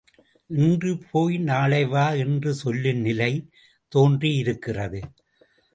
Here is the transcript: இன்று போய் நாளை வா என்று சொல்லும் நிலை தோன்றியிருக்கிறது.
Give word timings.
இன்று 0.49 0.91
போய் 1.11 1.37
நாளை 1.37 1.83
வா 1.85 2.05
என்று 2.23 2.53
சொல்லும் 2.53 3.01
நிலை 3.01 3.31
தோன்றியிருக்கிறது. 3.91 5.01